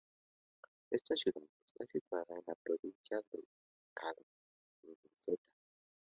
Esta 0.89 1.15
ciudad 1.15 1.43
está 1.63 1.85
situada 1.85 2.25
en 2.35 2.41
la 2.47 2.55
provincia 2.63 3.21
de 3.31 3.45
Caltanissetta. 3.93 5.45